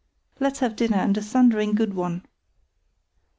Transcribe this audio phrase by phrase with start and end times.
[0.39, 2.25] Let's have dinner, and a thundering good one!"